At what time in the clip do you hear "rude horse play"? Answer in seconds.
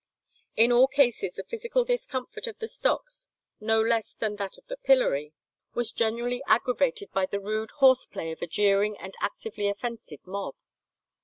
7.39-8.31